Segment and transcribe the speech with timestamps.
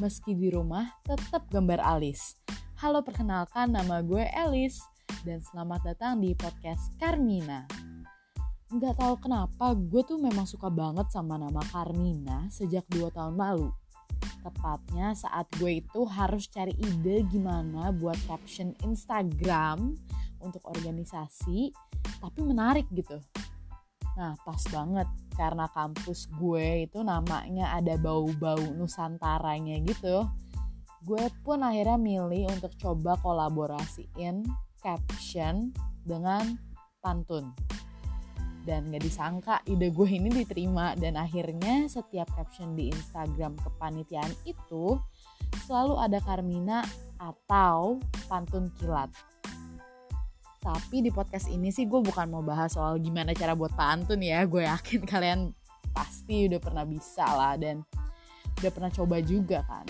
[0.00, 2.40] meski di rumah tetap gambar alis.
[2.80, 4.80] Halo perkenalkan nama gue Elis
[5.28, 7.68] dan selamat datang di podcast Carmina.
[8.72, 13.68] Nggak tahu kenapa gue tuh memang suka banget sama nama Carmina sejak 2 tahun lalu.
[14.40, 20.00] Tepatnya saat gue itu harus cari ide gimana buat caption Instagram
[20.40, 21.76] untuk organisasi
[22.24, 23.20] tapi menarik gitu
[24.20, 30.28] Nah, pas banget karena kampus gue itu namanya ada bau-bau Nusantaranya gitu.
[31.08, 34.44] Gue pun akhirnya milih untuk coba kolaborasiin
[34.76, 35.72] caption
[36.04, 36.60] dengan
[37.00, 37.56] pantun.
[38.60, 45.00] Dan gak disangka ide gue ini diterima dan akhirnya setiap caption di Instagram kepanitiaan itu
[45.64, 46.84] selalu ada Carmina
[47.16, 47.96] atau
[48.28, 49.08] pantun kilat.
[50.60, 54.44] Tapi di podcast ini sih gue bukan mau bahas soal gimana cara buat pantun ya.
[54.52, 55.56] Gue yakin kalian
[55.96, 57.80] pasti udah pernah bisa lah dan
[58.60, 59.88] udah pernah coba juga kan.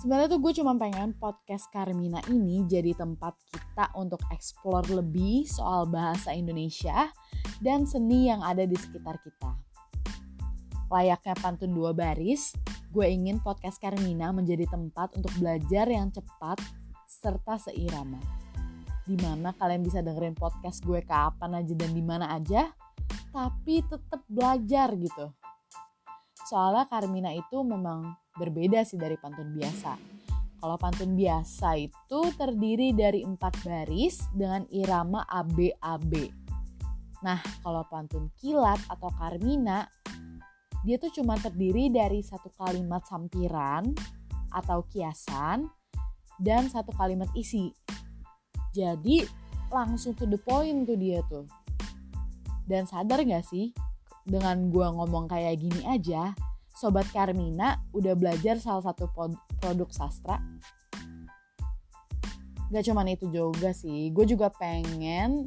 [0.00, 5.88] Sebenarnya tuh gue cuma pengen podcast Carmina ini jadi tempat kita untuk explore lebih soal
[5.88, 7.08] bahasa Indonesia
[7.60, 9.52] dan seni yang ada di sekitar kita.
[10.92, 12.52] Layaknya pantun dua baris,
[12.92, 16.60] gue ingin podcast Carmina menjadi tempat untuk belajar yang cepat
[17.08, 18.43] serta seirama
[19.04, 22.72] di mana kalian bisa dengerin podcast gue kapan aja dan di mana aja
[23.30, 25.32] tapi tetap belajar gitu.
[26.48, 29.92] Soalnya Carmina itu memang berbeda sih dari pantun biasa.
[30.60, 36.44] Kalau pantun biasa itu terdiri dari empat baris dengan irama ABAB
[37.24, 39.88] nah kalau pantun kilat atau Carmina
[40.84, 43.96] dia tuh cuma terdiri dari satu kalimat sampiran
[44.52, 45.64] atau kiasan
[46.36, 47.72] dan satu kalimat isi
[48.74, 49.22] jadi
[49.70, 51.46] langsung to the point tuh dia tuh.
[52.66, 53.70] Dan sadar gak sih
[54.26, 56.34] dengan gue ngomong kayak gini aja,
[56.74, 59.06] Sobat Carmina udah belajar salah satu
[59.62, 60.42] produk sastra.
[62.74, 65.46] Gak cuman itu juga sih, gue juga pengen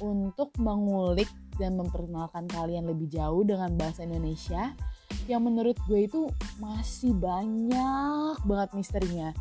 [0.00, 4.72] untuk mengulik dan memperkenalkan kalian lebih jauh dengan bahasa Indonesia
[5.26, 6.30] yang menurut gue itu
[6.62, 9.34] masih banyak banget misterinya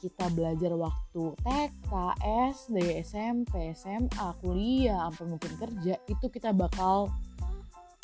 [0.00, 1.92] kita belajar waktu TK,
[2.52, 7.10] SD, SMP, SMA, kuliah, sampai mungkin kerja, itu kita bakal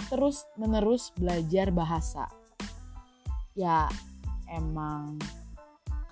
[0.08, 2.28] terus menerus belajar bahasa.
[3.52, 3.88] Ya
[4.48, 5.20] emang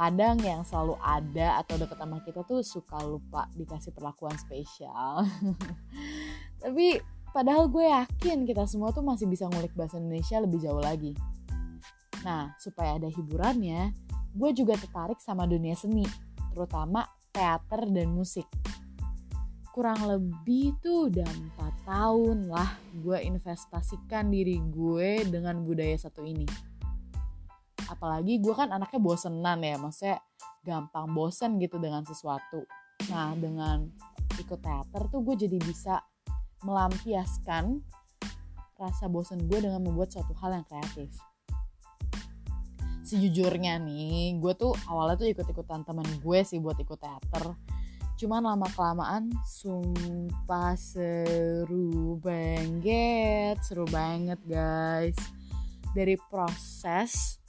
[0.01, 5.29] kadang yang selalu ada atau deket sama kita tuh suka lupa dikasih perlakuan spesial.
[6.65, 6.97] Tapi
[7.37, 11.13] padahal gue yakin kita semua tuh masih bisa ngulik bahasa Indonesia lebih jauh lagi.
[12.25, 13.93] Nah, supaya ada hiburannya,
[14.31, 16.07] gue juga tertarik sama dunia seni,
[16.55, 18.47] terutama teater dan musik.
[19.71, 22.71] Kurang lebih tuh udah 4 tahun lah
[23.01, 26.47] gue investasikan diri gue dengan budaya satu ini.
[27.87, 30.19] Apalagi gue kan anaknya bosenan ya, maksudnya
[30.67, 32.67] gampang bosen gitu dengan sesuatu.
[33.11, 33.87] Nah dengan
[34.39, 36.03] ikut teater tuh gue jadi bisa
[36.67, 37.81] melampiaskan
[38.81, 41.30] rasa bosen gue dengan membuat suatu hal yang kreatif
[43.11, 47.59] sejujurnya nih gue tuh awalnya tuh ikut-ikutan temen gue sih buat ikut teater.
[48.15, 55.17] Cuman lama kelamaan sumpah seru banget seru banget guys.
[55.91, 57.41] Dari proses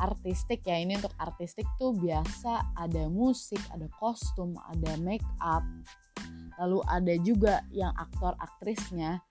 [0.00, 5.66] artistik ya ini untuk artistik tuh biasa ada musik ada kostum ada make up.
[6.56, 9.25] Lalu ada juga yang aktor aktrisnya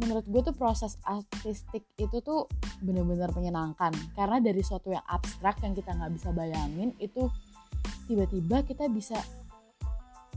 [0.00, 2.48] menurut gue tuh proses artistik itu tuh
[2.80, 7.28] bener-bener menyenangkan karena dari suatu yang abstrak yang kita nggak bisa bayangin itu
[8.08, 9.20] tiba-tiba kita bisa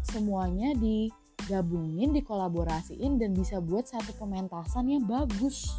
[0.04, 5.74] semuanya digabungin, dikolaborasiin dan bisa buat satu pementasan yang bagus.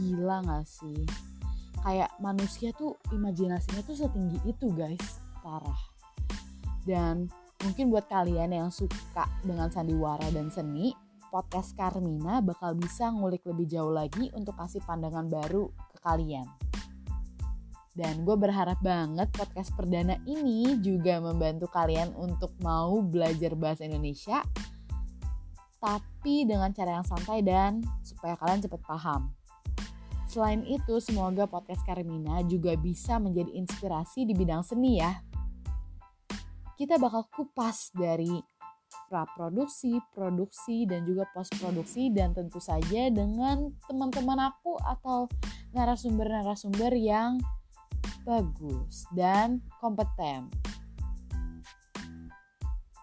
[0.00, 1.04] Gila gak sih?
[1.80, 5.78] Kayak manusia tuh imajinasinya tuh setinggi itu guys, parah.
[6.82, 7.28] Dan
[7.62, 10.96] mungkin buat kalian yang suka dengan sandiwara dan seni,
[11.30, 16.44] podcast Carmina bakal bisa ngulik lebih jauh lagi untuk kasih pandangan baru ke kalian.
[17.94, 24.42] Dan gue berharap banget podcast perdana ini juga membantu kalian untuk mau belajar bahasa Indonesia
[25.80, 29.32] tapi dengan cara yang santai dan supaya kalian cepat paham.
[30.30, 35.10] Selain itu, semoga podcast Carmina juga bisa menjadi inspirasi di bidang seni ya.
[36.78, 38.38] Kita bakal kupas dari
[39.10, 45.26] praproduksi, produksi, dan juga post produksi dan tentu saja dengan teman-teman aku atau
[45.74, 47.42] narasumber-narasumber yang
[48.22, 50.46] bagus dan kompeten.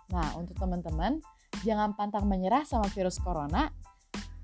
[0.08, 1.20] Nah, untuk teman-teman,
[1.68, 3.68] jangan pantang menyerah sama virus corona.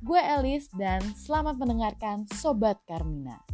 [0.04, 3.53] Gue Elis dan selamat mendengarkan Sobat Carmina.